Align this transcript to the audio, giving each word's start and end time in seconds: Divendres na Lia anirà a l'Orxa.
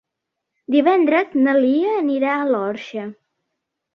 Divendres 0.75 1.35
na 1.47 1.53
Lia 1.59 1.93
anirà 1.99 2.33
a 2.37 2.47
l'Orxa. 2.55 3.05